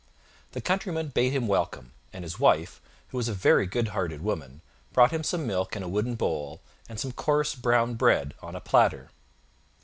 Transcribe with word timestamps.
The 0.53 0.61
countryman 0.61 1.09
bade 1.09 1.31
him 1.31 1.47
welcome, 1.47 1.91
and 2.11 2.23
his 2.23 2.39
wife, 2.39 2.81
who 3.09 3.17
was 3.17 3.27
a 3.29 3.35
very 3.35 3.67
good 3.67 3.89
hearted 3.89 4.23
woman, 4.23 4.61
brought 4.93 5.11
him 5.11 5.23
some 5.23 5.45
milk 5.45 5.75
in 5.75 5.83
a 5.83 5.87
wooden 5.87 6.15
bowl 6.15 6.59
and 6.89 6.99
some 6.99 7.11
coarse 7.11 7.53
brown 7.53 7.93
bread 7.93 8.33
on 8.41 8.55
a 8.55 8.61
platter. 8.61 9.11